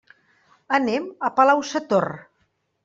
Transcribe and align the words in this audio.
Anem 0.79 1.05
a 1.29 1.31
Palau-sator. 1.39 2.11